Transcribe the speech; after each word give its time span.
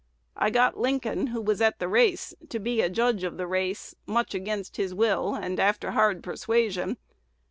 I 0.35 0.49
got 0.49 0.79
Lincoln, 0.79 1.27
who 1.27 1.39
was 1.39 1.61
at 1.61 1.77
the 1.77 1.87
race, 1.87 2.33
to 2.49 2.57
be 2.57 2.81
a 2.81 2.89
judge 2.89 3.23
of 3.23 3.37
the 3.37 3.45
race, 3.45 3.93
much 4.07 4.33
against 4.33 4.77
his 4.77 4.95
will 4.95 5.35
and 5.35 5.59
after 5.59 5.91
hard 5.91 6.23
persuasion. 6.23 6.97